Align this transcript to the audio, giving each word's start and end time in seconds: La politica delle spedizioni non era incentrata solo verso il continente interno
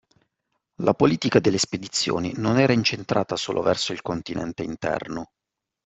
La 0.77 0.95
politica 0.95 1.39
delle 1.39 1.59
spedizioni 1.59 2.33
non 2.35 2.57
era 2.57 2.73
incentrata 2.73 3.35
solo 3.35 3.61
verso 3.61 3.91
il 3.93 4.01
continente 4.01 4.63
interno 4.63 5.33